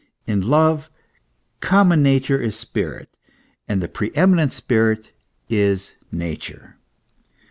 [0.25, 0.89] In love
[1.59, 3.07] common nature is spirit,
[3.67, 5.11] and the pre eminent spirit
[5.47, 6.77] is nature.